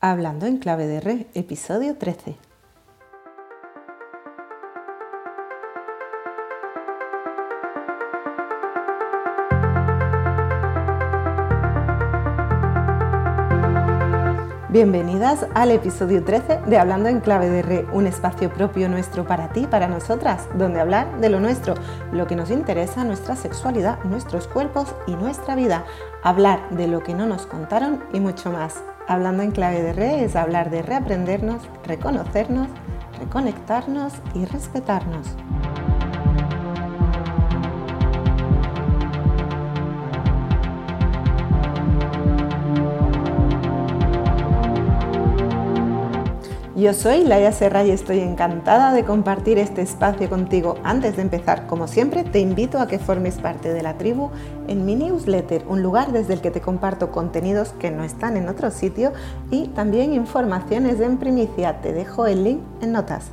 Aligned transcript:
Hablando 0.00 0.44
en 0.44 0.58
clave 0.58 0.86
de 0.86 1.00
re, 1.00 1.26
episodio 1.32 1.96
13. 1.96 2.36
Bienvenidas 14.68 15.46
al 15.54 15.70
episodio 15.70 16.22
13 16.22 16.60
de 16.66 16.78
Hablando 16.78 17.08
en 17.08 17.20
clave 17.20 17.48
de 17.48 17.62
re, 17.62 17.86
un 17.90 18.06
espacio 18.06 18.52
propio 18.52 18.90
nuestro 18.90 19.26
para 19.26 19.48
ti, 19.48 19.66
para 19.66 19.88
nosotras, 19.88 20.46
donde 20.58 20.78
hablar 20.78 21.20
de 21.20 21.30
lo 21.30 21.40
nuestro, 21.40 21.72
lo 22.12 22.26
que 22.26 22.36
nos 22.36 22.50
interesa, 22.50 23.02
nuestra 23.02 23.34
sexualidad, 23.34 24.04
nuestros 24.04 24.46
cuerpos 24.46 24.94
y 25.06 25.12
nuestra 25.16 25.56
vida, 25.56 25.86
hablar 26.22 26.68
de 26.68 26.86
lo 26.86 27.02
que 27.02 27.14
no 27.14 27.24
nos 27.24 27.46
contaron 27.46 28.04
y 28.12 28.20
mucho 28.20 28.52
más. 28.52 28.82
Hablando 29.08 29.44
en 29.44 29.52
clave 29.52 29.82
de 29.82 29.92
re 29.92 30.24
es 30.24 30.34
hablar 30.34 30.70
de 30.70 30.82
reaprendernos, 30.82 31.62
reconocernos, 31.84 32.66
reconectarnos 33.20 34.14
y 34.34 34.44
respetarnos. 34.46 35.36
Yo 46.76 46.92
soy 46.92 47.24
Laia 47.24 47.52
Serra 47.52 47.84
y 47.84 47.90
estoy 47.90 48.20
encantada 48.20 48.92
de 48.92 49.02
compartir 49.02 49.58
este 49.58 49.80
espacio 49.80 50.28
contigo. 50.28 50.76
Antes 50.84 51.16
de 51.16 51.22
empezar, 51.22 51.66
como 51.66 51.88
siempre, 51.88 52.22
te 52.22 52.38
invito 52.38 52.78
a 52.78 52.86
que 52.86 52.98
formes 52.98 53.36
parte 53.36 53.72
de 53.72 53.82
la 53.82 53.96
tribu 53.96 54.28
en 54.68 54.84
mi 54.84 54.94
newsletter, 54.94 55.64
un 55.66 55.82
lugar 55.82 56.12
desde 56.12 56.34
el 56.34 56.42
que 56.42 56.50
te 56.50 56.60
comparto 56.60 57.10
contenidos 57.10 57.70
que 57.70 57.90
no 57.90 58.04
están 58.04 58.36
en 58.36 58.50
otro 58.50 58.70
sitio 58.70 59.14
y 59.50 59.68
también 59.68 60.12
informaciones 60.12 61.00
en 61.00 61.16
primicia. 61.16 61.80
Te 61.80 61.94
dejo 61.94 62.26
el 62.26 62.44
link 62.44 62.60
en 62.82 62.92
notas. 62.92 63.30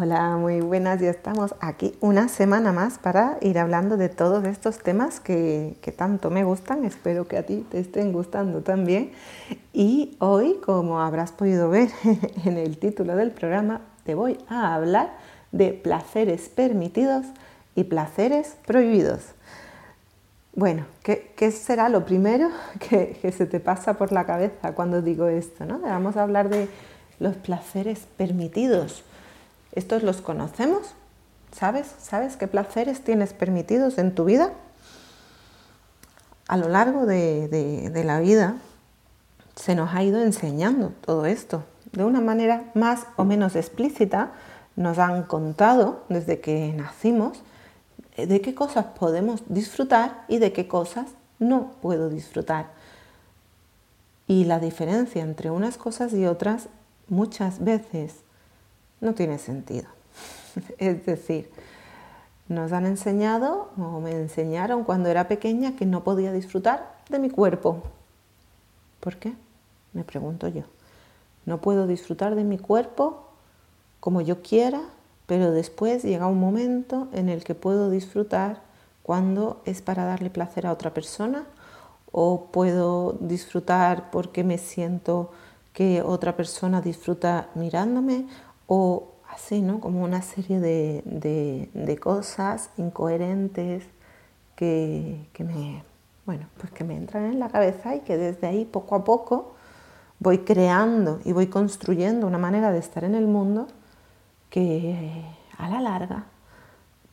Hola, 0.00 0.36
muy 0.36 0.60
buenas. 0.60 1.00
Ya 1.00 1.10
estamos 1.10 1.56
aquí 1.60 1.96
una 2.00 2.28
semana 2.28 2.72
más 2.72 2.98
para 2.98 3.36
ir 3.40 3.58
hablando 3.58 3.96
de 3.96 4.08
todos 4.08 4.44
estos 4.44 4.78
temas 4.78 5.18
que, 5.18 5.76
tanto 5.96 6.30
me 6.30 6.44
gustan. 6.44 6.84
Espero 6.84 7.26
que 7.26 7.36
a 7.36 7.44
ti 7.44 7.66
te 7.68 7.80
estén 7.80 8.12
gustando 8.12 8.60
también. 8.60 9.10
Y 9.72 10.16
hoy, 10.20 10.60
como 10.64 11.00
habrás 11.00 11.32
podido 11.32 11.68
ver 11.68 11.88
en 12.44 12.58
el 12.58 12.78
título 12.78 13.16
del 13.16 13.32
programa, 13.32 13.80
te 14.04 14.14
voy 14.14 14.38
a 14.48 14.74
hablar 14.74 15.16
de 15.50 15.72
placeres 15.72 16.48
permitidos 16.48 17.26
y 17.74 17.84
placeres 17.84 18.56
prohibidos. 18.66 19.32
Bueno, 20.54 20.84
¿qué, 21.02 21.50
será 21.50 21.88
lo 21.88 22.04
primero 22.04 22.50
que, 22.88 23.18
que, 23.20 23.32
se 23.32 23.46
te 23.46 23.58
pasa 23.58 23.94
por 23.94 24.12
la 24.12 24.26
cabeza 24.26 24.76
cuando 24.76 25.02
digo 25.02 25.26
esto? 25.26 25.64
¿no? 25.64 25.80
Vamos 25.80 26.16
a 26.16 26.22
hablar 26.22 26.50
de 26.50 26.68
los 27.18 27.34
placeres 27.34 28.06
permitidos 28.16 29.02
estos 29.78 30.02
los 30.02 30.20
conocemos. 30.20 30.94
¿Sabes? 31.52 31.86
¿Sabes 31.98 32.36
qué 32.36 32.46
placeres 32.46 33.02
tienes 33.02 33.32
permitidos 33.32 33.96
en 33.98 34.14
tu 34.14 34.24
vida? 34.24 34.52
A 36.46 36.56
lo 36.56 36.68
largo 36.68 37.06
de, 37.06 37.90
la 38.04 38.20
vida 38.20 38.56
se 39.54 39.74
nos 39.74 39.94
ha 39.94 40.02
ido 40.02 40.22
enseñando 40.22 40.92
todo 41.00 41.26
esto. 41.26 41.64
De 41.92 42.04
una 42.04 42.20
manera 42.20 42.64
más 42.74 43.06
o 43.16 43.24
menos 43.24 43.56
explícita 43.56 44.32
nos 44.76 44.98
han 44.98 45.22
contado 45.22 46.04
desde 46.08 46.40
que 46.40 46.72
nacimos 46.74 47.42
de 48.16 48.40
qué 48.40 48.54
cosas 48.54 48.86
podemos 48.98 49.42
disfrutar 49.46 50.24
y 50.28 50.38
de 50.38 50.52
qué 50.52 50.66
cosas 50.68 51.06
no 51.38 51.72
puedo 51.80 52.08
disfrutar. 52.10 52.66
Y 54.26 54.44
la 54.44 54.58
diferencia 54.58 55.22
entre 55.22 55.50
unas 55.50 55.78
cosas 55.78 56.12
y 56.12 56.26
otras 56.26 56.68
muchas 57.08 57.64
veces 57.64 58.14
no 59.00 59.14
tiene 59.14 59.38
sentido. 59.38 59.88
es 60.78 61.04
decir, 61.06 61.50
nos 62.48 62.72
han 62.72 62.86
enseñado 62.86 63.70
o 63.76 64.00
me 64.00 64.12
enseñaron 64.12 64.84
cuando 64.84 65.08
era 65.08 65.28
pequeña 65.28 65.76
que 65.76 65.86
no 65.86 66.04
podía 66.04 66.32
disfrutar 66.32 66.96
de 67.10 67.18
mi 67.18 67.30
cuerpo. 67.30 67.82
¿Por 69.00 69.16
qué? 69.16 69.34
Me 69.92 70.04
pregunto 70.04 70.48
yo. 70.48 70.62
No 71.46 71.60
puedo 71.60 71.86
disfrutar 71.86 72.34
de 72.34 72.44
mi 72.44 72.58
cuerpo 72.58 73.28
como 74.00 74.20
yo 74.20 74.42
quiera, 74.42 74.80
pero 75.26 75.50
después 75.50 76.02
llega 76.02 76.26
un 76.26 76.40
momento 76.40 77.08
en 77.12 77.28
el 77.28 77.44
que 77.44 77.54
puedo 77.54 77.90
disfrutar 77.90 78.62
cuando 79.02 79.62
es 79.64 79.82
para 79.82 80.04
darle 80.04 80.30
placer 80.30 80.66
a 80.66 80.72
otra 80.72 80.92
persona 80.92 81.46
o 82.12 82.46
puedo 82.52 83.16
disfrutar 83.20 84.10
porque 84.10 84.44
me 84.44 84.58
siento 84.58 85.30
que 85.72 86.02
otra 86.02 86.36
persona 86.36 86.80
disfruta 86.80 87.48
mirándome 87.54 88.26
o 88.68 89.14
así, 89.28 89.60
¿no? 89.62 89.80
Como 89.80 90.04
una 90.04 90.22
serie 90.22 90.60
de, 90.60 91.98
cosas 92.00 92.70
incoherentes 92.76 93.84
que, 94.54 95.26
me, 95.38 95.82
bueno, 96.26 96.46
pues 96.58 96.70
que 96.72 96.84
me 96.84 96.96
entran 96.96 97.24
en 97.24 97.40
la 97.40 97.48
cabeza 97.48 97.96
y 97.96 98.00
que 98.00 98.16
desde 98.16 98.46
ahí 98.46 98.64
poco 98.64 98.94
a 98.94 99.04
poco 99.04 99.54
voy 100.20 100.38
creando 100.38 101.20
y 101.24 101.32
voy 101.32 101.46
construyendo 101.48 102.26
una 102.26 102.38
manera 102.38 102.70
de 102.70 102.78
estar 102.78 103.04
en 103.04 103.14
el 103.14 103.26
mundo 103.26 103.66
que 104.50 105.24
a 105.56 105.68
la 105.68 105.80
larga 105.80 106.26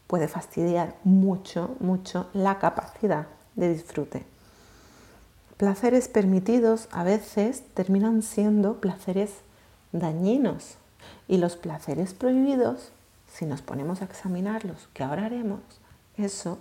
puede 0.07 0.27
fastidiar 0.27 0.95
mucho, 1.03 1.75
mucho 1.79 2.29
la 2.33 2.59
capacidad 2.59 3.27
de 3.55 3.69
disfrute. 3.73 4.25
Placeres 5.57 6.09
permitidos 6.09 6.89
a 6.91 7.03
veces 7.03 7.63
terminan 7.73 8.23
siendo 8.23 8.81
placeres 8.81 9.31
dañinos 9.93 10.77
y 11.27 11.37
los 11.37 11.55
placeres 11.55 12.13
prohibidos, 12.13 12.91
si 13.31 13.45
nos 13.45 13.61
ponemos 13.61 14.01
a 14.01 14.05
examinarlos, 14.05 14.87
que 14.93 15.03
ahora 15.03 15.25
haremos, 15.25 15.59
eso 16.17 16.57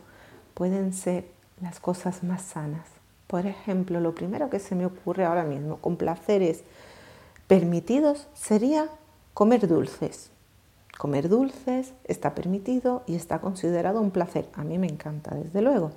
pueden 0.55 0.93
ser 0.93 1.27
las 1.61 1.81
cosas 1.81 2.23
más 2.23 2.43
sanas. 2.43 2.87
Por 3.27 3.47
ejemplo, 3.47 4.01
lo 4.01 4.15
primero 4.15 4.51
que 4.51 4.59
se 4.59 4.75
me 4.75 4.87
ocurre 4.87 5.25
ahora 5.25 5.45
mismo 5.45 5.79
con 5.79 5.97
placeres 5.97 6.63
permitidos 7.47 8.27
sería 8.35 8.89
comer 9.33 9.67
dulces. 9.67 10.31
Comer 10.99 11.29
dulces 11.29 11.93
está 12.05 12.35
permitido 12.35 13.03
y 13.07 13.17
está 13.17 13.41
considerado 13.41 14.01
un 14.01 14.11
placer. 14.11 14.49
A 14.55 14.63
mí 14.63 14.79
me 14.79 14.87
encanta, 14.87 15.35
desde 15.35 15.61
luego. 15.61 15.91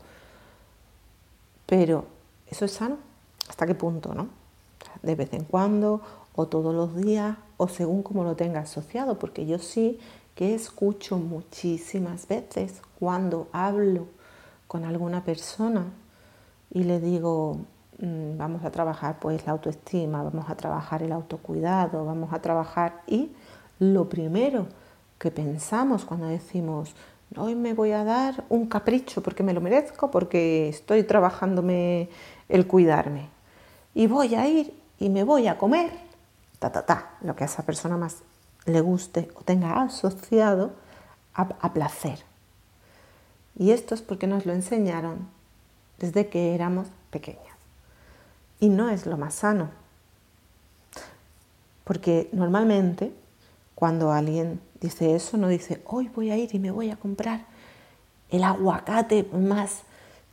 Pero, 1.68 2.06
¿eso 2.47 2.66
es 2.66 2.72
sano? 2.72 2.97
¿Hasta 3.47 3.68
qué 3.68 3.75
punto, 3.75 4.13
no? 4.13 4.30
De 5.03 5.16
vez 5.16 5.31
en 5.34 5.44
cuando 5.44 6.02
o 6.38 6.48
todos 6.48 6.74
los 6.74 6.96
días 6.96 7.36
o 7.58 7.68
según 7.68 8.03
como 8.03 8.24
lo 8.24 8.36
tenga 8.36 8.62
asociado, 8.62 9.18
porque 9.18 9.48
yo 9.48 9.58
sí 9.58 10.00
que 10.36 10.53
escucho 10.53 11.18
muchísimas 11.18 12.28
veces 12.28 12.80
cuando 13.00 13.48
hablo 13.52 14.06
con 14.68 14.86
alguna 14.86 15.24
persona 15.24 15.86
y 16.72 16.84
le 16.84 17.00
digo, 17.00 17.58
mm, 18.00 18.38
vamos 18.38 18.64
a 18.64 18.70
trabajar 18.70 19.18
pues 19.20 19.48
la 19.48 19.53
autoestima, 19.53 20.22
vamos 20.22 20.48
a 20.48 20.56
trabajar 20.56 21.02
el 21.02 21.12
autocuidado, 21.12 22.06
vamos 22.06 22.31
a 22.31 22.40
trabajar 22.40 23.02
y 23.08 23.31
lo 23.80 24.08
primero 24.08 24.68
que 25.18 25.31
pensamos 25.31 26.06
cuando 26.06 26.28
decimos, 26.28 26.94
hoy 27.36 27.56
me 27.56 27.74
voy 27.74 27.94
a 27.94 28.04
dar 28.04 28.44
un 28.50 28.68
capricho 28.68 29.24
porque 29.24 29.42
me 29.42 29.54
lo 29.54 29.62
merezco, 29.62 30.12
porque 30.12 30.69
estoy 30.69 31.02
trabajándome 31.02 32.09
el 32.48 32.68
cuidarme 32.68 33.30
y 33.96 34.06
voy 34.06 34.36
a 34.36 34.48
ir 34.48 34.72
y 35.00 35.09
me 35.09 35.24
voy 35.24 35.48
a 35.48 35.58
comer 35.58 36.06
ta, 36.59 36.72
ta, 36.72 37.18
lo 37.22 37.35
que 37.35 37.44
a 37.44 37.47
esa 37.47 37.63
persona 37.63 37.98
más 37.98 38.24
le 38.65 38.81
guste 38.81 39.30
o 39.36 39.42
tenga 39.42 39.81
asociado 39.81 40.71
a, 41.33 41.74
placer. 41.74 42.19
Y 43.56 43.71
esto 43.71 43.94
es 43.94 44.01
porque 44.01 44.27
nos 44.27 44.45
lo 44.45 44.54
enseñaron 44.54 45.27
desde 46.00 46.27
que 46.30 46.56
éramos 46.56 46.88
pequeñas. 47.12 47.42
Y 48.59 48.69
no 48.69 48.89
es 48.89 49.06
lo 49.06 49.18
más 49.18 49.36
sano. 49.36 49.69
Porque 51.83 52.30
normalmente 52.33 53.13
cuando 53.75 54.12
alguien 54.12 54.60
dice 54.81 55.15
eso, 55.15 55.38
no 55.38 55.48
dice, 55.48 55.81
hoy 55.86 56.10
voy 56.10 56.31
a 56.31 56.38
ir 56.38 56.53
y 56.53 56.60
me 56.60 56.71
voy 56.71 56.89
a 56.89 56.98
comprar 56.98 57.45
el 58.30 58.44
aguacate 58.44 59.30
más 59.31 59.83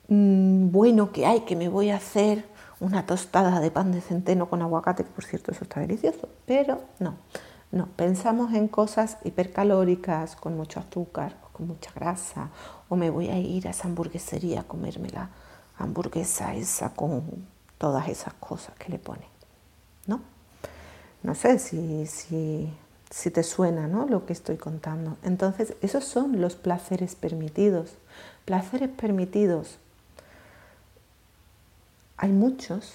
mm, 0.09 0.71
bueno 0.71 1.13
que 1.13 1.27
hay, 1.27 1.41
que 1.41 1.55
me 1.55 1.69
voy 1.69 1.91
a 1.91 1.97
hacer 1.97 2.47
una 2.81 3.07
tostada 3.07 3.61
de 3.61 3.71
pan 3.71 3.93
de 3.93 4.01
centeno 4.01 4.49
con 4.49 4.63
aguacate, 4.63 5.05
que 5.05 5.11
por 5.11 5.25
cierto 5.25 5.53
eso 5.53 5.65
está 5.65 5.81
delicioso, 5.81 6.29
pero 6.47 6.83
no, 6.99 7.15
no, 7.73 7.87
pensamos 7.97 8.53
en 8.55 8.69
cosas 8.69 9.19
hipercalóricas, 9.25 10.37
con 10.37 10.57
mucho 10.57 10.81
azúcar, 10.81 11.37
con 11.53 11.67
mucha 11.67 11.91
grasa, 11.95 12.51
o 12.89 12.97
me 12.97 13.11
voy 13.11 13.29
a 13.29 13.39
ir 13.39 13.67
a 13.69 13.71
esa 13.71 13.89
hamburguesería 13.89 14.61
a 14.61 14.65
comerme 14.65 15.11
la 15.11 15.31
hamburguesa 15.79 16.55
esa 16.55 16.91
con 16.91 17.47
todas 17.79 18.09
esas 18.09 18.35
cosas 18.35 18.75
que 18.77 18.91
le 18.91 18.99
ponen, 18.99 19.29
¿no? 20.07 20.21
No 21.25 21.35
sé 21.35 21.59
si, 21.59 22.07
si, 22.07 22.71
si 23.11 23.31
te 23.31 23.43
suena 23.43 23.89
¿no? 23.89 24.07
lo 24.07 24.27
que 24.27 24.35
estoy 24.35 24.59
contando. 24.59 25.17
Entonces, 25.23 25.75
esos 25.81 26.05
son 26.05 26.41
los 26.41 26.55
placeres 26.55 27.15
permitidos. 27.15 27.97
Placeres 28.45 28.91
permitidos. 28.91 29.79
Hay 32.25 32.33
muchos. 32.33 32.95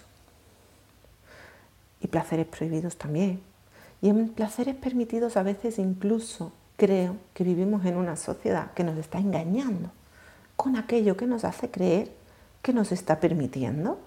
Y 2.02 2.08
placeres 2.08 2.48
prohibidos 2.48 2.98
también. 2.98 3.42
Y 4.02 4.10
en 4.10 4.30
placeres 4.30 4.74
permitidos 4.74 5.38
a 5.38 5.44
veces 5.44 5.78
incluso 5.78 6.52
creo 6.78 7.16
que 7.36 7.44
vivimos 7.44 7.86
en 7.86 7.98
una 7.98 8.16
sociedad 8.16 8.74
que 8.74 8.84
nos 8.84 8.98
está 8.98 9.20
engañando 9.20 9.92
con 10.56 10.78
aquello 10.78 11.16
que 11.16 11.28
nos 11.28 11.44
hace 11.46 11.70
creer 11.70 12.12
que 12.64 12.74
nos 12.74 12.92
está 12.92 13.20
permitiendo. 13.20 14.00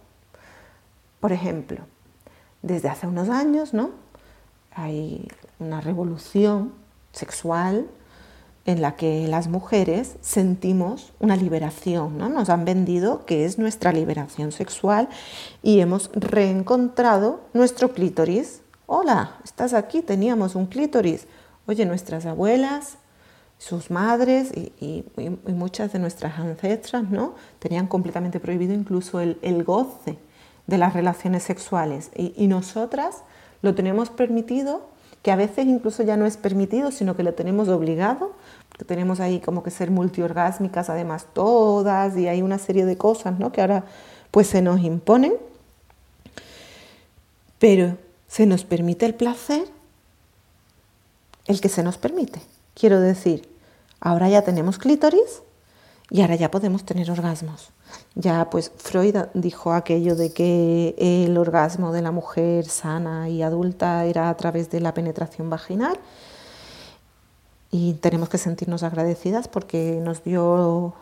Por 1.20 1.30
ejemplo, 1.30 1.82
desde 2.62 2.88
hace 2.88 3.06
unos 3.06 3.28
años, 3.28 3.72
¿no? 3.74 3.90
Hay 4.74 5.28
una 5.60 5.80
revolución 5.80 6.72
sexual 7.12 7.86
en 8.64 8.80
la 8.80 8.96
que 8.96 9.26
las 9.28 9.48
mujeres 9.48 10.16
sentimos 10.20 11.12
una 11.18 11.36
liberación, 11.36 12.18
¿no? 12.18 12.28
Nos 12.28 12.48
han 12.48 12.64
vendido 12.64 13.24
que 13.26 13.44
es 13.44 13.58
nuestra 13.58 13.92
liberación 13.92 14.52
sexual 14.52 15.08
y 15.62 15.80
hemos 15.80 16.10
reencontrado 16.14 17.40
nuestro 17.54 17.92
clítoris. 17.92 18.62
Hola, 18.86 19.36
estás 19.44 19.74
aquí, 19.74 20.02
teníamos 20.02 20.54
un 20.54 20.66
clítoris. 20.66 21.26
Oye, 21.66 21.86
nuestras 21.86 22.26
abuelas, 22.26 22.98
sus 23.62 23.92
madres 23.92 24.52
y, 24.56 25.04
muchas 25.46 25.92
de 25.92 26.00
nuestras 26.00 26.38
ancestras 26.40 27.08
¿no? 27.08 27.36
tenían 27.60 27.86
completamente 27.86 28.40
prohibido 28.40 28.74
incluso 28.74 29.20
el, 29.20 29.64
goce 29.64 30.18
de 30.66 30.78
las 30.78 30.94
relaciones 30.94 31.44
sexuales. 31.44 32.10
Y, 32.16 32.48
nosotras 32.48 33.22
lo 33.62 33.74
tenemos 33.76 34.10
permitido, 34.10 34.88
que 35.22 35.30
a 35.30 35.36
veces 35.36 35.66
incluso 35.66 36.02
ya 36.02 36.16
no 36.16 36.26
es 36.26 36.36
permitido, 36.36 36.90
sino 36.90 37.16
que 37.16 37.22
lo 37.22 37.34
tenemos 37.34 37.68
obligado, 37.68 38.32
que 38.76 38.84
tenemos 38.84 39.20
ahí 39.20 39.40
como 39.40 39.62
que 39.62 39.70
ser 39.70 39.90
multiorgásmicas 39.90 40.90
además 40.90 41.26
todas 41.32 42.16
y 42.16 42.26
hay 42.28 42.42
una 42.42 42.58
serie 42.58 42.84
de 42.84 42.96
cosas 42.96 43.38
¿no? 43.38 43.52
que 43.52 43.60
ahora 43.60 43.84
pues 44.30 44.48
se 44.48 44.62
nos 44.62 44.80
imponen. 44.80 45.34
Pero 47.58 47.96
se 48.26 48.46
nos 48.46 48.64
permite 48.64 49.06
el 49.06 49.14
placer 49.14 49.64
el 51.46 51.60
que 51.60 51.68
se 51.68 51.82
nos 51.82 51.98
permite. 51.98 52.40
Quiero 52.74 53.00
decir, 53.00 53.48
ahora 54.00 54.28
ya 54.28 54.42
tenemos 54.42 54.78
clítoris 54.78 55.42
y 56.12 56.20
ahora 56.20 56.36
ya 56.36 56.50
podemos 56.50 56.84
tener 56.84 57.10
orgasmos. 57.10 57.70
Ya 58.14 58.50
pues 58.50 58.70
Freud 58.76 59.16
dijo 59.34 59.72
aquello 59.72 60.14
de 60.14 60.32
que 60.32 60.94
el 60.98 61.36
orgasmo 61.38 61.92
de 61.92 62.02
la 62.02 62.12
mujer 62.12 62.66
sana 62.66 63.28
y 63.28 63.42
adulta 63.42 64.04
era 64.04 64.28
a 64.28 64.36
través 64.36 64.70
de 64.70 64.80
la 64.80 64.94
penetración 64.94 65.50
vaginal 65.50 65.98
y 67.70 67.94
tenemos 67.94 68.28
que 68.28 68.38
sentirnos 68.38 68.82
agradecidas 68.82 69.48
porque 69.48 69.98
nos 70.02 70.22
dio 70.22 70.94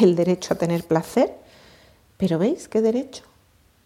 el 0.00 0.14
derecho 0.14 0.54
a 0.54 0.58
tener 0.58 0.84
placer. 0.84 1.34
Pero 2.18 2.38
¿veis 2.38 2.68
qué 2.68 2.82
derecho? 2.82 3.24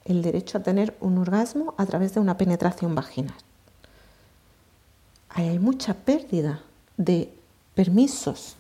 El 0.05 0.21
derecho 0.23 0.59
a 0.59 0.63
tener 0.63 0.95
un 1.01 1.17
orgasmo 1.19 1.75
a 1.79 1.87
través 1.87 2.13
de 2.13 2.21
una 2.21 2.37
penetración 2.37 2.95
vaginal 2.95 3.37
hay 5.37 5.59
mucha 5.59 5.93
pérdida 5.93 6.63
de 6.97 7.31
permisos 7.75 8.57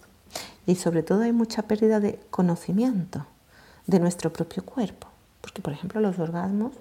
y 0.67 0.75
sobre 0.77 1.03
todo 1.03 1.23
hay 1.23 1.33
mucha 1.33 1.63
pérdida 1.63 2.01
de 2.01 2.19
conocimiento 2.31 3.27
de 3.87 4.01
nuestro 4.01 4.33
propio 4.33 4.65
cuerpo. 4.65 5.09
Porque, 5.41 5.63
por 5.63 5.73
ejemplo, 5.73 6.01
los 6.01 6.19
orgasmos 6.19 6.73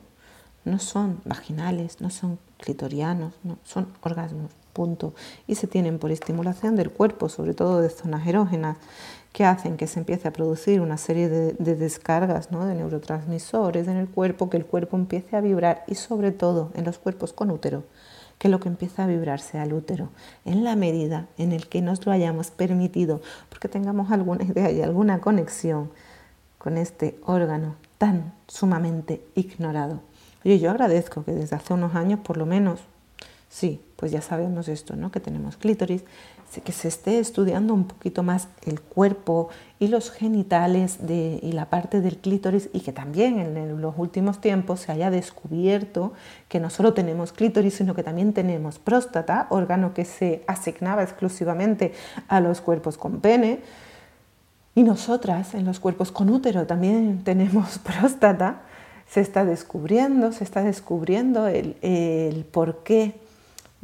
no 0.64 0.80
son 0.80 1.22
vaginales, 1.26 2.02
no 2.02 2.10
son 2.10 2.40
clitorianos, 2.58 3.34
no, 3.44 3.58
son 3.64 3.88
orgasmos, 4.02 4.52
punto. 4.74 5.14
Y 5.46 5.56
se 5.56 5.68
tienen 5.68 6.00
por 6.00 6.12
estimulación 6.12 6.76
del 6.76 6.90
cuerpo, 6.90 7.30
sobre 7.30 7.54
todo 7.54 7.82
de 7.82 7.90
zonas 7.90 8.26
erógenas, 8.26 8.78
que 9.32 9.46
hacen 9.46 9.78
que 9.78 9.86
se 9.86 10.00
empiece 10.00 10.28
a 10.28 10.34
producir 10.34 10.82
una 10.82 10.98
serie 10.98 11.30
de, 11.30 11.54
de 11.54 11.76
descargas 11.76 12.52
¿no? 12.52 12.66
de 12.66 12.74
neurotransmisores 12.74 13.88
en 13.88 13.98
el 13.98 14.08
cuerpo, 14.08 14.50
que 14.50 14.58
el 14.58 14.66
cuerpo 14.66 14.98
empiece 14.98 15.36
a 15.36 15.42
vibrar 15.42 15.84
y 15.88 15.96
sobre 15.96 16.32
todo 16.32 16.72
en 16.74 16.86
los 16.86 16.98
cuerpos 16.98 17.34
con 17.34 17.52
útero 17.52 17.84
que 18.38 18.50
lo 18.50 18.60
que 18.60 18.70
empieza 18.70 19.04
a 19.04 19.08
vibrarse 19.08 19.58
al 19.60 19.74
útero, 19.74 20.10
en 20.44 20.64
la 20.64 20.76
medida 20.76 21.28
en 21.38 21.52
el 21.52 21.68
que 21.68 21.82
nos 21.82 22.06
lo 22.06 22.12
hayamos 22.12 22.52
permitido, 22.52 23.22
porque 23.50 23.70
tengamos 23.70 24.12
alguna 24.12 24.44
idea 24.44 24.72
y 24.72 24.82
alguna 24.82 25.22
conexión 25.22 25.90
con 26.58 26.78
este 26.78 27.20
órgano 27.26 27.76
tan 27.98 28.34
sumamente 28.48 29.22
ignorado. 29.36 30.02
Oye, 30.44 30.60
yo 30.60 30.70
agradezco 30.70 31.24
que 31.24 31.32
desde 31.32 31.56
hace 31.56 31.74
unos 31.74 31.96
años, 31.96 32.20
por 32.20 32.38
lo 32.38 32.46
menos, 32.46 32.82
sí, 33.50 33.82
pues 33.96 34.12
ya 34.12 34.22
sabemos 34.22 34.68
esto, 34.68 34.96
¿no? 34.96 35.12
Que 35.12 35.20
tenemos 35.20 35.58
clítoris, 35.58 36.04
que 36.64 36.72
se 36.72 36.88
esté 36.88 37.20
estudiando 37.20 37.74
un 37.74 37.86
poquito 37.86 38.24
más 38.24 38.48
el 38.66 38.80
cuerpo 38.80 39.50
y 39.80 39.88
los 39.88 40.10
genitales 40.12 41.00
y 41.08 41.52
la 41.52 41.70
parte 41.70 42.02
del 42.02 42.18
clítoris 42.18 42.70
y 42.72 42.80
que 42.80 42.94
también 42.94 43.40
en 43.40 43.82
los 43.82 43.94
últimos 43.98 44.40
tiempos 44.40 44.82
se 44.82 44.92
haya 44.92 45.12
descubierto 45.12 46.14
que 46.48 46.60
no 46.60 46.70
solo 46.70 46.94
tenemos 46.94 47.34
clítoris, 47.34 47.76
sino 47.76 47.94
que 47.94 48.04
también 48.04 48.34
tenemos 48.34 48.80
próstata, 48.80 49.48
órgano 49.50 49.94
que 49.94 50.06
se 50.06 50.44
asignaba 50.48 51.04
exclusivamente 51.04 51.94
a 52.28 52.40
los 52.40 52.62
cuerpos 52.62 52.98
con 52.98 53.20
pene. 53.20 53.60
Y 54.76 54.84
nosotras 54.84 55.54
en 55.56 55.66
los 55.66 55.80
cuerpos 55.80 56.12
con 56.12 56.30
útero 56.30 56.66
también 56.68 57.22
tenemos 57.26 57.80
próstata. 57.80 58.62
Se 59.08 59.22
está 59.22 59.46
descubriendo, 59.46 60.32
se 60.32 60.44
está 60.44 60.64
descubriendo 60.64 61.48
el, 61.48 61.76
el 61.82 62.44
porqué 62.46 63.25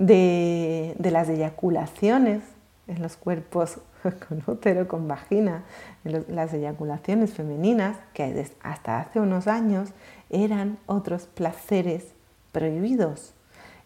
de, 0.02 0.96
las 1.12 1.30
eyaculaciones 1.30 2.42
en 2.88 3.02
los 3.02 3.16
cuerpos 3.18 3.78
con 4.28 4.44
útero, 4.48 4.88
con 4.88 5.08
vagina, 5.08 5.64
las 6.04 6.54
eyaculaciones 6.54 7.34
femeninas, 7.34 7.98
que 8.14 8.48
hasta 8.64 9.00
hace 9.00 9.20
unos 9.20 9.48
años 9.48 9.90
eran 10.30 10.78
otros 10.88 11.28
placeres 11.28 12.06
prohibidos, 12.52 13.34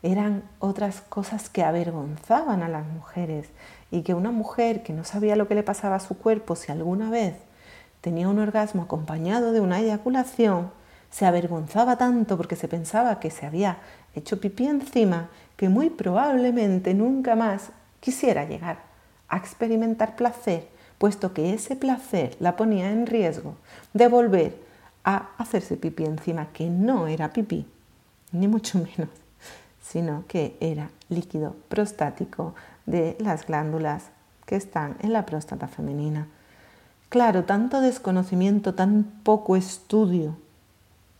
eran 0.03 0.43
otras 0.59 1.01
cosas 1.01 1.49
que 1.49 1.63
avergonzaban 1.63 2.63
a 2.63 2.69
las 2.69 2.85
mujeres 2.87 3.49
y 3.91 4.03
que 4.03 4.13
una 4.13 4.31
mujer 4.31 4.83
que 4.83 4.93
no 4.93 5.03
sabía 5.03 5.35
lo 5.35 5.47
que 5.47 5.55
le 5.55 5.63
pasaba 5.63 5.97
a 5.97 5.99
su 5.99 6.17
cuerpo 6.17 6.55
si 6.55 6.71
alguna 6.71 7.09
vez 7.09 7.35
tenía 8.01 8.29
un 8.29 8.39
orgasmo 8.39 8.83
acompañado 8.83 9.51
de 9.51 9.59
una 9.59 9.79
eyaculación, 9.79 10.69
se 11.15 11.25
avergonzaba 11.25 11.95
tanto 11.95 12.35
porque 12.35 12.57
se 12.57 12.67
pensaba 12.67 13.21
que 13.21 13.31
se 13.31 13.45
había 13.45 13.77
hecho 14.15 14.41
pipí 14.41 14.67
encima 14.67 15.29
que 15.55 15.69
muy 15.69 15.89
probablemente 15.89 16.93
nunca 16.93 17.37
más 17.37 17.69
quisiera 18.01 18.43
llegar 18.43 18.79
a 19.29 19.37
experimentar 19.37 20.17
placer, 20.17 20.67
puesto 20.97 21.33
que 21.33 21.53
ese 21.53 21.77
placer 21.77 22.35
la 22.41 22.57
ponía 22.57 22.91
en 22.91 23.05
riesgo 23.05 23.55
de 23.93 24.09
volver 24.09 24.57
a 25.05 25.29
hacerse 25.37 25.77
pipí 25.77 26.03
encima, 26.03 26.47
que 26.51 26.69
no 26.69 27.07
era 27.07 27.31
pipí, 27.31 27.65
ni 28.33 28.49
mucho 28.49 28.77
menos, 28.97 29.13
sino 29.81 30.25
que 30.27 30.57
era 30.59 30.89
líquido 31.07 31.55
prostático 31.69 32.55
de 32.85 33.15
las 33.21 33.47
glándulas 33.47 34.09
que 34.45 34.57
están 34.57 34.97
en 34.99 35.13
la 35.13 35.25
próstata 35.25 35.69
femenina. 35.69 36.27
Claro, 37.07 37.45
tanto 37.45 37.79
desconocimiento, 37.79 38.73
tan 38.73 39.05
poco 39.23 39.55
estudio 39.55 40.43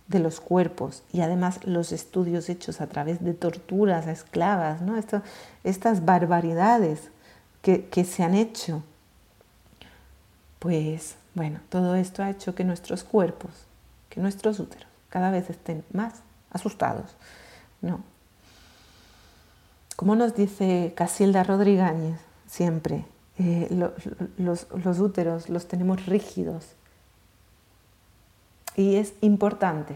de 0.07 0.19
los 0.19 0.39
cuerpos 0.39 1.03
y 1.12 1.21
además 1.21 1.65
los 1.65 1.91
estudios 1.91 2.50
hechos 2.50 2.79
a 2.79 2.88
través 2.88 3.24
de 3.24 3.33
torturas 3.33 4.05
a 4.07 4.12
esclavas, 4.12 4.81
¿no? 4.81 4.95
estas 5.63 6.05
barbaridades 6.05 7.09
que, 7.62 8.05
se 8.05 8.24
han 8.24 8.35
hecho. 8.35 8.83
Pues 10.59 11.15
bueno, 11.33 11.59
todo 11.69 11.95
esto 11.95 12.21
ha 12.24 12.29
hecho 12.29 12.53
que 12.53 12.63
nuestros 12.63 13.03
cuerpos, 13.03 13.51
que 14.09 14.21
nuestros 14.21 14.59
úteros 14.59 14.88
cada 15.09 15.31
vez 15.31 15.50
estén 15.50 15.83
más 15.91 16.13
asustados. 16.51 17.15
No. 17.81 18.01
Como 19.95 20.15
nos 20.15 20.35
dice 20.35 20.93
Casilda 20.95 21.43
Rodríguez 21.43 22.19
siempre, 22.47 23.05
eh, 23.38 23.67
los, 24.38 24.67
los 24.83 25.00
úteros 25.00 25.50
los 25.50 25.67
tenemos 25.67 26.05
rígidos. 26.05 26.65
Y 28.75 28.96
es 28.96 29.13
importante 29.22 29.96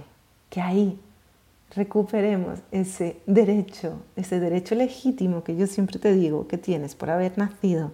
que 0.49 0.61
ahí 0.61 0.99
recuperemos 1.75 2.59
ese 2.71 3.21
derecho, 3.25 4.01
ese 4.15 4.39
derecho 4.39 4.75
legítimo 4.75 5.43
que 5.43 5.55
yo 5.55 5.67
siempre 5.67 5.99
te 5.99 6.13
digo 6.13 6.47
que 6.47 6.57
tienes 6.57 6.95
por 6.95 7.09
haber 7.09 7.37
nacido, 7.37 7.91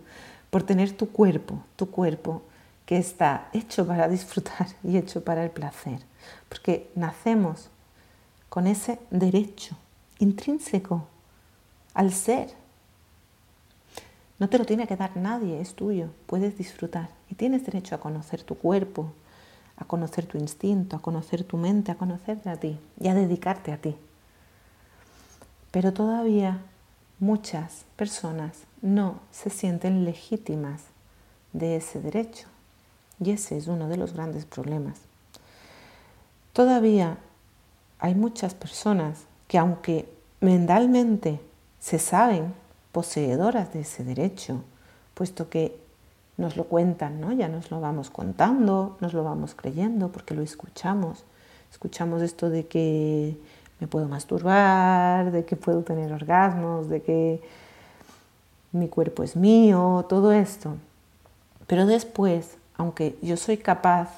por 0.50 0.63
tener 0.63 0.92
tu 0.92 1.10
cuerpo, 1.10 1.63
tu 1.75 1.89
cuerpo 1.89 2.44
que 2.86 2.98
está 2.98 3.50
hecho 3.54 3.86
para 3.86 4.08
disfrutar 4.10 4.68
y 4.84 4.98
hecho 4.98 5.24
para 5.24 5.44
el 5.44 5.50
placer, 5.50 6.00
porque 6.48 6.89
nacemos 6.96 7.70
con 8.50 8.68
ese 8.68 9.00
derecho 9.12 9.75
intrínseco 10.20 11.08
al 11.94 12.13
ser. 12.13 12.50
No 14.38 14.50
te 14.50 14.58
lo 14.58 14.65
tiene 14.65 14.88
que 14.88 14.96
dar 14.96 15.15
nadie, 15.18 15.60
es 15.60 15.75
tuyo, 15.75 16.10
puedes 16.25 16.58
disfrutar 16.58 17.10
y 17.30 17.36
tienes 17.36 17.65
derecho 17.65 17.96
a 17.96 18.00
conocer 18.00 18.44
tu 18.44 18.56
cuerpo, 18.56 19.12
a 19.77 19.86
conocer 19.86 20.25
tu 20.25 20.38
instinto, 20.38 20.96
a 20.96 21.01
conocer 21.01 21.44
tu 21.44 21.58
mente, 21.58 21.91
a 21.91 21.96
conocerte 21.96 22.50
a 22.50 22.58
ti 22.58 22.79
y 23.00 23.08
a 23.08 23.13
dedicarte 23.13 23.72
a 23.72 23.77
ti. 23.77 23.96
Pero 25.72 25.94
todavía 25.94 26.62
muchas 27.20 27.86
personas 27.96 28.63
no 28.82 29.20
se 29.32 29.50
sienten 29.50 30.05
legítimas 30.05 30.82
de 31.53 31.77
ese 31.77 32.01
derecho. 32.01 32.48
Y 33.20 33.32
ese 33.32 33.58
es 33.58 33.67
uno 33.67 33.88
de 33.88 33.98
los 33.98 34.13
grandes 34.13 34.46
problemas. 34.46 35.00
Todavía 36.53 37.17
hay 38.00 38.15
muchas 38.15 38.53
personas 38.53 39.24
que 39.48 39.58
aunque 39.58 40.10
mentalmente 40.41 41.39
se 41.79 42.00
saben 42.00 42.53
poseedoras 42.91 43.74
de 43.74 43.82
ese 43.82 44.03
derecho, 44.03 44.63
puesto 45.13 45.50
que 45.50 45.77
nos 46.38 46.58
lo 46.58 46.65
cuentan, 46.65 47.22
¿no? 47.22 47.32
Ya 47.32 47.48
nos 47.48 47.72
lo 47.72 47.80
vamos 47.80 48.10
contando, 48.10 48.98
nos 49.00 49.13
lo 49.13 49.24
vamos 49.24 49.56
creyendo 49.56 50.10
porque 50.10 50.34
lo 50.34 50.42
escuchamos. 50.42 51.24
Escuchamos 51.72 52.22
esto 52.22 52.50
de 52.50 52.68
que 52.68 53.38
me 53.80 53.88
puedo 53.88 54.08
masturbar, 54.08 55.32
de 55.32 55.46
que 55.46 55.56
puedo 55.56 55.82
tener 55.82 56.12
orgasmos, 56.12 56.89
de 56.89 57.01
que 57.01 57.42
mi 58.72 58.88
cuerpo 58.89 59.24
es 59.24 59.36
mío, 59.36 60.06
todo 60.10 60.32
esto. 60.32 60.75
Pero 61.68 61.86
después, 61.86 62.58
aunque 62.77 63.18
yo 63.22 63.38
soy 63.38 63.58
capaz 63.58 64.10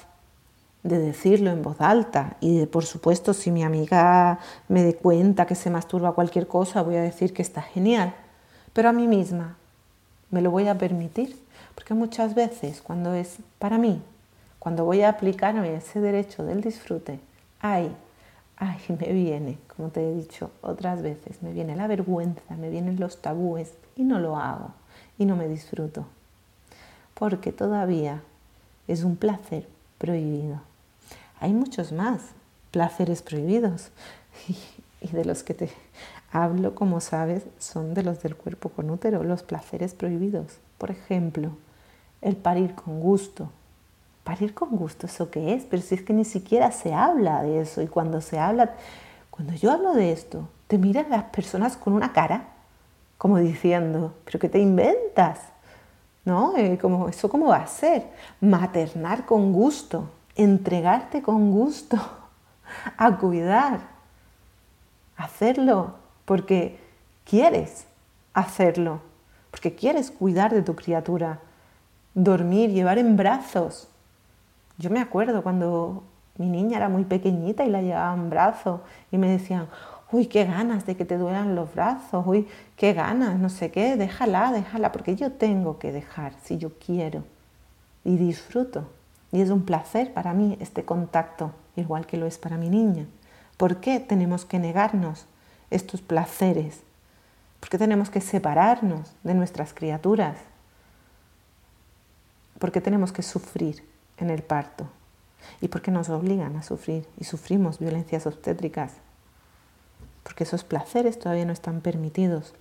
de 0.82 0.98
decirlo 0.98 1.50
en 1.50 1.62
voz 1.62 1.80
alta 1.80 2.36
y 2.40 2.58
de, 2.58 2.66
por 2.66 2.84
supuesto 2.84 3.34
si 3.34 3.50
mi 3.50 3.62
amiga 3.62 4.38
me 4.68 4.82
dé 4.82 4.94
cuenta 4.94 5.46
que 5.46 5.54
se 5.54 5.70
masturba 5.70 6.12
cualquier 6.12 6.46
cosa 6.46 6.82
voy 6.82 6.96
a 6.96 7.02
decir 7.02 7.32
que 7.32 7.42
está 7.42 7.62
genial, 7.62 8.14
pero 8.72 8.88
a 8.88 8.92
mí 8.92 9.06
misma 9.06 9.56
me 10.30 10.40
lo 10.40 10.50
voy 10.50 10.68
a 10.68 10.78
permitir, 10.78 11.36
porque 11.78 11.94
muchas 11.94 12.34
veces 12.34 12.82
cuando 12.82 13.14
es 13.14 13.36
para 13.60 13.78
mí, 13.78 14.02
cuando 14.58 14.84
voy 14.84 15.02
a 15.02 15.10
aplicarme 15.10 15.76
ese 15.76 16.00
derecho 16.00 16.44
del 16.44 16.60
disfrute, 16.60 17.20
ay, 17.60 17.94
ay, 18.56 18.80
me 19.00 19.12
viene, 19.12 19.58
como 19.76 19.90
te 19.90 20.02
he 20.02 20.12
dicho 20.12 20.50
otras 20.60 21.02
veces, 21.02 21.40
me 21.40 21.52
viene 21.52 21.76
la 21.76 21.86
vergüenza, 21.86 22.56
me 22.56 22.68
vienen 22.68 22.98
los 22.98 23.22
tabúes 23.22 23.74
y 23.94 24.02
no 24.02 24.18
lo 24.18 24.36
hago 24.36 24.72
y 25.18 25.24
no 25.24 25.36
me 25.36 25.46
disfruto, 25.46 26.04
porque 27.14 27.52
todavía 27.52 28.24
es 28.88 29.04
un 29.04 29.14
placer 29.14 29.68
prohibido. 29.98 30.60
Hay 31.38 31.52
muchos 31.52 31.92
más 31.92 32.22
placeres 32.72 33.22
prohibidos 33.22 33.92
y 35.00 35.08
de 35.12 35.24
los 35.24 35.44
que 35.44 35.54
te 35.54 35.70
hablo, 36.32 36.74
como 36.74 37.00
sabes, 37.00 37.44
son 37.60 37.94
de 37.94 38.02
los 38.02 38.20
del 38.20 38.34
cuerpo 38.34 38.68
con 38.68 38.90
útero, 38.90 39.22
los 39.22 39.44
placeres 39.44 39.94
prohibidos. 39.94 40.58
Por 40.76 40.90
ejemplo, 40.90 41.52
el 42.20 42.36
parir 42.36 42.74
con 42.74 43.00
gusto. 43.00 43.50
Parir 44.24 44.54
con 44.54 44.70
gusto, 44.70 45.06
¿eso 45.06 45.30
qué 45.30 45.54
es? 45.54 45.64
Pero 45.64 45.82
si 45.82 45.94
es 45.94 46.02
que 46.02 46.12
ni 46.12 46.24
siquiera 46.24 46.70
se 46.70 46.92
habla 46.92 47.42
de 47.42 47.60
eso 47.60 47.80
y 47.82 47.86
cuando 47.86 48.20
se 48.20 48.38
habla, 48.38 48.74
cuando 49.30 49.54
yo 49.54 49.72
hablo 49.72 49.94
de 49.94 50.12
esto, 50.12 50.48
te 50.66 50.78
miran 50.78 51.06
las 51.08 51.24
personas 51.24 51.76
con 51.76 51.92
una 51.92 52.12
cara 52.12 52.48
como 53.16 53.38
diciendo, 53.38 54.14
pero 54.24 54.38
¿qué 54.38 54.48
te 54.48 54.58
inventas? 54.58 55.40
¿No? 56.24 56.56
Eh, 56.56 56.78
como, 56.78 57.08
¿Eso 57.08 57.28
cómo 57.28 57.46
va 57.46 57.56
a 57.56 57.66
ser? 57.66 58.06
Maternar 58.40 59.24
con 59.24 59.52
gusto 59.52 60.08
entregarte 60.38 61.20
con 61.20 61.50
gusto 61.50 61.98
a 62.96 63.18
cuidar, 63.18 63.80
hacerlo 65.16 65.94
porque 66.24 66.78
quieres 67.24 67.86
hacerlo, 68.32 69.00
porque 69.50 69.74
quieres 69.74 70.10
cuidar 70.10 70.54
de 70.54 70.62
tu 70.62 70.76
criatura, 70.76 71.40
dormir, 72.18 72.70
llevar 72.70 72.98
en 72.98 73.16
brazos. 73.16 73.88
Yo 74.76 74.90
me 74.90 75.00
acuerdo 75.00 75.42
cuando 75.42 76.02
mi 76.36 76.48
niña 76.48 76.78
era 76.78 76.88
muy 76.88 77.04
pequeñita 77.04 77.64
y 77.64 77.70
la 77.70 77.80
llevaba 77.80 78.14
en 78.14 78.28
brazos 78.28 78.80
y 79.12 79.18
me 79.18 79.28
decían, 79.28 79.68
uy, 80.10 80.26
qué 80.26 80.44
ganas 80.44 80.84
de 80.84 80.96
que 80.96 81.04
te 81.04 81.16
duelan 81.16 81.54
los 81.54 81.72
brazos, 81.72 82.24
uy, 82.26 82.48
qué 82.76 82.92
ganas, 82.92 83.38
no 83.38 83.48
sé 83.48 83.70
qué, 83.70 83.96
déjala, 83.96 84.50
déjala, 84.52 84.90
porque 84.90 85.14
yo 85.14 85.32
tengo 85.32 85.78
que 85.78 85.92
dejar 85.92 86.32
si 86.42 86.58
yo 86.58 86.70
quiero 86.84 87.22
y 88.04 88.16
disfruto. 88.16 88.88
Y 89.30 89.40
es 89.40 89.50
un 89.50 89.62
placer 89.62 90.12
para 90.12 90.32
mí 90.32 90.56
este 90.60 90.84
contacto, 90.84 91.52
igual 91.76 92.06
que 92.06 92.16
lo 92.16 92.26
es 92.26 92.38
para 92.38 92.56
mi 92.56 92.68
niña. 92.68 93.06
¿Por 93.56 93.76
qué 93.76 94.00
tenemos 94.00 94.44
que 94.44 94.58
negarnos 94.58 95.26
estos 95.70 96.00
placeres? 96.00 96.80
¿Por 97.60 97.68
qué 97.68 97.78
tenemos 97.78 98.10
que 98.10 98.20
separarnos 98.20 99.12
de 99.22 99.34
nuestras 99.34 99.72
criaturas? 99.72 100.36
¿Por 102.58 102.72
qué 102.72 102.80
tenemos 102.80 103.12
que 103.12 103.22
sufrir 103.22 103.86
en 104.16 104.30
el 104.30 104.42
parto? 104.42 104.88
¿Y 105.60 105.68
por 105.68 105.82
qué 105.82 105.90
nos 105.90 106.08
obligan 106.08 106.56
a 106.56 106.62
sufrir 106.62 107.06
y 107.16 107.24
sufrimos 107.24 107.78
violencias 107.78 108.26
obstétricas? 108.26 108.94
Porque 110.24 110.44
esos 110.44 110.64
placeres 110.64 111.18
todavía 111.18 111.44
no 111.44 111.52
están 111.52 111.80
permitidos. 111.80 112.54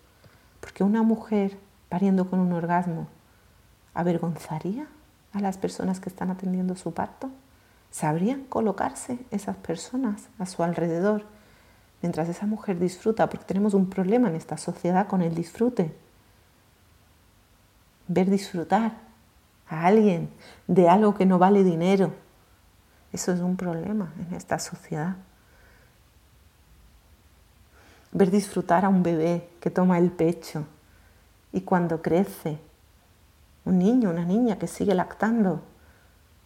Porque 0.59 0.83
una 0.83 1.03
mujer 1.03 1.57
pariendo 1.89 2.29
con 2.29 2.39
un 2.39 2.53
orgasmo 2.53 3.07
avergonzaría 3.93 4.87
a 5.33 5.39
las 5.39 5.57
personas 5.57 5.99
que 5.99 6.09
están 6.09 6.29
atendiendo 6.29 6.75
su 6.75 6.93
parto? 6.93 7.29
¿Sabrían 7.91 8.43
colocarse 8.43 9.19
esas 9.31 9.57
personas 9.57 10.27
a 10.37 10.45
su 10.45 10.61
alrededor 10.63 11.23
mientras 12.01 12.29
esa 12.29 12.45
mujer 12.45 12.79
disfruta? 12.79 13.27
Porque 13.29 13.45
tenemos 13.45 13.73
un 13.73 13.89
problema 13.89 14.27
en 14.27 14.35
esta 14.35 14.57
sociedad 14.57 15.07
con 15.07 15.21
el 15.21 15.33
disfrute. 15.33 15.95
Ver 18.07 18.29
disfrutar 18.29 19.06
a 19.69 19.85
alguien 19.85 20.29
de 20.67 20.89
algo 20.89 21.15
que 21.15 21.25
no 21.25 21.39
vale 21.39 21.63
dinero. 21.63 22.13
Eso 23.11 23.31
es 23.31 23.39
un 23.39 23.57
problema 23.57 24.13
en 24.19 24.35
esta 24.35 24.59
sociedad. 24.59 25.15
Ver 28.11 28.31
disfrutar 28.31 28.85
a 28.85 28.89
un 28.89 29.03
bebé 29.03 29.49
que 29.59 29.69
toma 29.69 29.97
el 29.97 30.11
pecho 30.11 30.65
y 31.51 31.61
cuando 31.61 32.01
crece 32.01 32.59
un 33.65 33.79
niño, 33.79 34.09
una 34.09 34.25
niña 34.25 34.57
que 34.57 34.67
sigue 34.67 34.95
lactando 34.95 35.61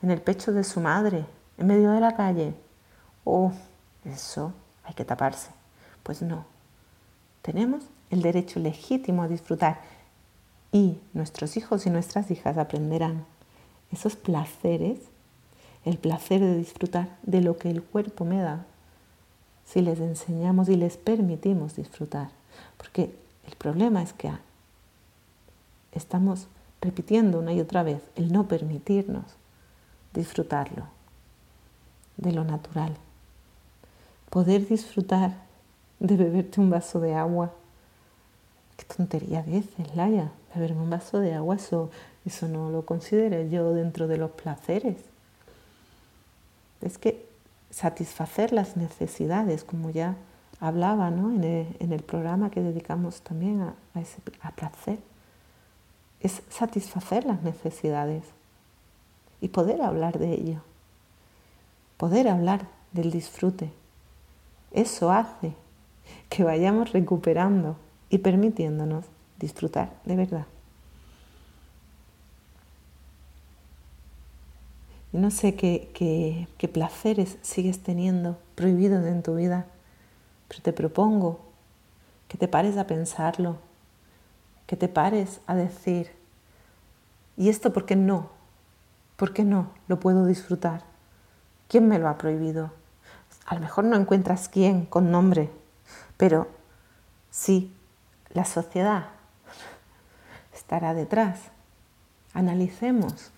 en 0.01 0.11
el 0.11 0.21
pecho 0.21 0.51
de 0.51 0.63
su 0.63 0.79
madre, 0.79 1.25
en 1.57 1.67
medio 1.67 1.91
de 1.91 1.99
la 1.99 2.15
calle. 2.15 2.55
Oh, 3.23 3.51
eso 4.05 4.53
hay 4.83 4.93
que 4.93 5.05
taparse. 5.05 5.51
Pues 6.03 6.21
no. 6.21 6.45
Tenemos 7.41 7.83
el 8.09 8.21
derecho 8.21 8.59
legítimo 8.59 9.23
a 9.23 9.27
disfrutar 9.27 9.79
y 10.71 10.99
nuestros 11.13 11.57
hijos 11.57 11.85
y 11.85 11.89
nuestras 11.89 12.31
hijas 12.31 12.57
aprenderán 12.57 13.25
esos 13.91 14.15
placeres, 14.15 14.99
el 15.83 15.97
placer 15.97 16.39
de 16.39 16.55
disfrutar 16.57 17.17
de 17.23 17.41
lo 17.41 17.57
que 17.57 17.69
el 17.69 17.83
cuerpo 17.83 18.23
me 18.23 18.39
da, 18.39 18.65
si 19.65 19.81
les 19.81 19.99
enseñamos 19.99 20.69
y 20.69 20.75
les 20.75 20.97
permitimos 20.97 21.75
disfrutar. 21.75 22.29
Porque 22.77 23.15
el 23.47 23.55
problema 23.55 24.01
es 24.01 24.13
que 24.13 24.31
estamos 25.91 26.47
repitiendo 26.81 27.39
una 27.39 27.53
y 27.53 27.61
otra 27.61 27.83
vez 27.83 28.01
el 28.15 28.31
no 28.31 28.47
permitirnos 28.47 29.25
disfrutarlo 30.13 30.85
de 32.17 32.31
lo 32.31 32.43
natural. 32.43 32.95
Poder 34.29 34.67
disfrutar 34.67 35.35
de 35.99 36.17
beberte 36.17 36.61
un 36.61 36.69
vaso 36.69 36.99
de 36.99 37.13
agua. 37.13 37.53
Qué 38.77 38.85
tontería 38.85 39.43
dices, 39.43 39.95
Laia. 39.95 40.31
Beberme 40.53 40.81
un 40.81 40.89
vaso 40.89 41.19
de 41.19 41.33
agua, 41.33 41.55
eso, 41.55 41.89
eso 42.25 42.47
no 42.47 42.69
lo 42.69 42.85
considero 42.85 43.41
yo 43.49 43.73
dentro 43.73 44.07
de 44.07 44.17
los 44.17 44.31
placeres. 44.31 44.97
Es 46.81 46.97
que 46.97 47.25
satisfacer 47.69 48.51
las 48.51 48.75
necesidades, 48.75 49.63
como 49.63 49.89
ya 49.91 50.15
hablaba 50.59 51.09
¿no? 51.09 51.31
en, 51.31 51.75
el, 51.79 52.03
programa 52.03 52.51
que 52.51 52.61
dedicamos 52.61 53.21
también 53.21 53.61
a, 53.61 53.73
a 54.41 54.51
placer 54.51 54.99
es 56.21 56.41
satisfacer 56.49 57.25
las 57.25 57.41
necesidades 57.41 58.23
y 59.41 59.49
poder 59.49 59.81
hablar 59.81 60.19
de 60.19 60.33
ello, 60.33 60.61
poder 61.97 62.27
hablar 62.27 62.67
del 62.91 63.11
disfrute. 63.11 63.71
Eso 64.71 65.11
hace 65.11 65.53
que 66.29 66.43
vayamos 66.43 66.91
recuperando 66.91 67.75
y 68.09 68.19
permitiéndonos 68.19 69.05
disfrutar 69.41 69.91
de 70.05 70.15
verdad. 70.15 70.45
Y 75.11 75.17
no 75.17 75.29
sé 75.29 75.55
qué, 75.55 75.91
qué, 75.93 76.67
placeres 76.69 77.37
sigues 77.41 77.83
teniendo 77.83 78.37
prohibidos 78.55 79.05
en 79.05 79.23
tu 79.23 79.35
vida, 79.35 79.65
pero 80.47 80.61
te 80.61 80.71
propongo 80.71 81.41
que 82.29 82.37
te 82.37 82.47
pares 82.47 82.77
a 82.77 82.87
pensarlo 82.87 83.57
que 84.71 84.77
te 84.77 84.87
pares 84.87 85.41
a 85.47 85.55
decir, 85.55 86.09
¿y 87.35 87.49
esto 87.49 87.73
por 87.73 87.85
qué 87.85 87.97
no? 87.97 88.29
¿Por 89.17 89.33
qué 89.33 89.43
no 89.43 89.69
lo 89.89 89.99
puedo 89.99 90.25
disfrutar? 90.25 90.83
¿Quién 91.67 91.89
me 91.89 91.99
lo 91.99 92.07
ha 92.07 92.17
prohibido? 92.17 92.71
A 93.45 93.55
lo 93.55 93.59
mejor 93.59 93.83
no 93.83 93.97
encuentras 93.97 94.47
quién 94.47 94.85
con 94.85 95.11
nombre, 95.11 95.49
pero 96.15 96.47
sí, 97.31 97.75
la 98.29 98.45
sociedad 98.45 99.07
estará 100.71 100.93
detrás. 100.93 101.37
Analicemos. 102.33 103.29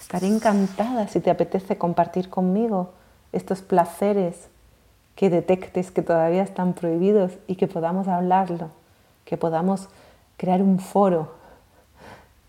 Estaré 0.00 0.26
encantada 0.26 1.06
si 1.06 1.20
te 1.20 1.30
apetece 1.30 1.78
compartir 1.78 2.28
conmigo 2.28 2.90
estos 3.30 3.62
placeres 3.62 4.48
que 5.14 5.30
detectes 5.30 5.92
que 5.92 6.02
todavía 6.02 6.42
están 6.42 6.72
prohibidos 6.72 7.34
y 7.46 7.54
que 7.54 7.68
podamos 7.68 8.08
hablarlo, 8.08 8.70
que 9.24 9.36
podamos 9.36 9.88
crear 10.36 10.60
un 10.60 10.80
foro 10.80 11.34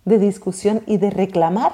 de 0.03 0.17
discusión 0.17 0.81
y 0.87 0.97
de 0.97 1.11
reclamar 1.11 1.73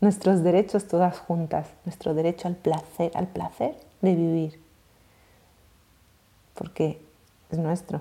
nuestros 0.00 0.44
derechos 0.44 0.86
todas 0.86 1.18
juntas, 1.18 1.66
nuestro 1.84 2.14
derecho 2.14 2.46
al 2.46 2.54
placer, 2.54 3.10
al 3.16 3.26
placer 3.26 3.74
de 4.00 4.14
vivir, 4.14 4.60
porque 6.54 7.02
es 7.50 7.58
nuestro 7.58 8.00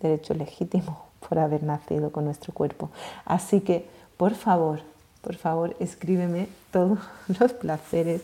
derecho 0.00 0.34
legítimo 0.34 1.11
por 1.28 1.38
haber 1.38 1.62
nacido 1.62 2.12
con 2.12 2.24
nuestro 2.24 2.52
cuerpo. 2.52 2.90
Así 3.24 3.60
que, 3.60 3.86
por 4.16 4.34
favor, 4.34 4.80
por 5.22 5.36
favor, 5.36 5.76
escríbeme 5.80 6.48
todos 6.70 6.98
los 7.40 7.52
placeres 7.52 8.22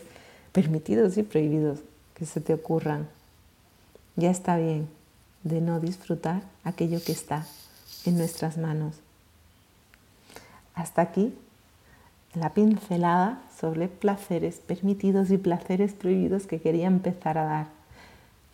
permitidos 0.51 1.17
y 1.17 1.23
prohibidos 1.23 1.79
que 2.13 2.25
se 2.25 2.41
te 2.41 2.53
ocurran. 2.53 3.07
Ya 4.15 4.29
está 4.29 4.57
bien 4.57 4.89
de 5.43 5.61
no 5.61 5.79
disfrutar 5.79 6.41
aquello 6.63 6.99
que 7.03 7.13
está 7.13 7.45
en 8.05 8.17
nuestras 8.17 8.57
manos. 8.57 8.95
Hasta 10.75 11.01
aquí 11.01 11.33
la 12.33 12.53
pincelada 12.53 13.41
sobre 13.59 13.87
placeres 13.87 14.57
permitidos 14.57 15.31
y 15.31 15.37
placeres 15.37 15.93
prohibidos 15.93 16.45
que 16.45 16.61
quería 16.61 16.87
empezar 16.87 17.37
a 17.37 17.45
dar. 17.45 17.67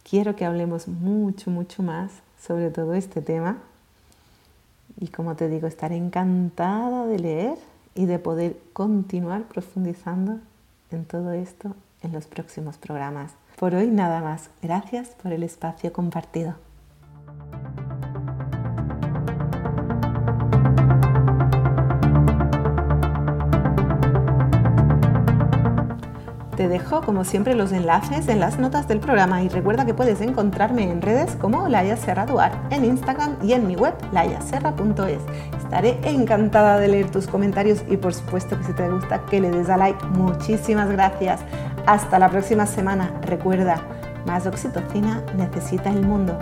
Quiero 0.07 0.35
que 0.35 0.45
hablemos 0.45 0.87
mucho, 0.87 1.49
mucho 1.49 1.81
más 1.83 2.11
sobre 2.39 2.69
todo 2.69 2.93
este 2.93 3.21
tema 3.21 3.57
y 5.05 5.07
como 5.09 5.35
te 5.35 5.49
digo, 5.49 5.67
estaré 5.67 5.97
encantada 5.97 7.05
de 7.05 7.19
leer 7.19 7.57
y 7.93 8.05
de 8.05 8.17
poder 8.17 8.57
continuar 8.73 9.43
profundizando 9.43 10.39
en 10.89 11.05
todo 11.05 11.31
esto 11.33 11.75
en 12.01 12.11
los 12.11 12.25
próximos 12.25 12.77
programas. 12.77 13.33
Por 13.55 13.75
hoy 13.75 13.91
nada 13.91 14.21
más. 14.21 14.49
Gracias 14.63 15.09
por 15.09 15.31
el 15.31 15.43
espacio 15.43 15.93
compartido. 15.93 16.55
Te 26.65 26.69
dejo, 26.69 27.01
como 27.01 27.23
siempre, 27.25 27.53
los 27.53 27.71
enlaces 27.71 28.27
en 28.27 28.39
las 28.39 28.57
notas 28.57 28.87
del 28.87 28.99
programa 28.99 29.43
y 29.43 29.49
recuerda 29.49 29.85
que 29.85 29.93
puedes 29.93 30.19
encontrarme 30.19 30.89
en 30.89 30.99
redes 30.99 31.35
como 31.35 31.67
Laia 31.67 31.95
Serra 31.95 32.25
en 32.71 32.85
Instagram 32.85 33.35
y 33.43 33.53
en 33.53 33.67
mi 33.67 33.75
web 33.75 33.93
layaserra.es. 34.11 35.19
Estaré 35.59 35.99
encantada 36.05 36.79
de 36.79 36.87
leer 36.87 37.11
tus 37.11 37.27
comentarios 37.27 37.83
y 37.87 37.97
por 37.97 38.15
supuesto 38.15 38.57
que 38.57 38.63
si 38.63 38.73
te 38.73 38.89
gusta 38.89 39.21
que 39.29 39.41
le 39.41 39.51
des 39.51 39.69
a 39.69 39.77
like. 39.77 40.03
Muchísimas 40.07 40.89
gracias. 40.89 41.41
Hasta 41.85 42.17
la 42.17 42.29
próxima 42.29 42.65
semana. 42.65 43.13
Recuerda, 43.21 43.79
más 44.25 44.47
oxitocina 44.47 45.21
necesita 45.37 45.91
el 45.91 46.01
mundo. 46.01 46.35